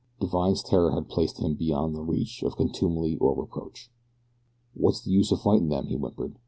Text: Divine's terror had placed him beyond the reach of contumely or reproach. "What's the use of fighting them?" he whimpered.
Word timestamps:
Divine's 0.19 0.63
terror 0.63 0.93
had 0.93 1.09
placed 1.09 1.37
him 1.37 1.53
beyond 1.53 1.93
the 1.93 2.01
reach 2.01 2.41
of 2.41 2.55
contumely 2.57 3.17
or 3.17 3.39
reproach. 3.39 3.91
"What's 4.73 5.03
the 5.03 5.11
use 5.11 5.31
of 5.31 5.41
fighting 5.43 5.69
them?" 5.69 5.85
he 5.89 5.95
whimpered. 5.95 6.39